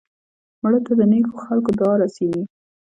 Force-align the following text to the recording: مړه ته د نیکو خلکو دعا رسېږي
مړه 0.61 0.79
ته 0.85 0.91
د 0.99 1.01
نیکو 1.11 1.35
خلکو 1.45 1.71
دعا 1.79 1.93
رسېږي 2.03 2.43